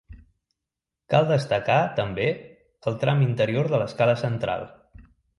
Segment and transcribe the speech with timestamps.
[1.13, 2.25] Cal destacar, també,
[2.91, 4.65] el tram interior de l'escala central.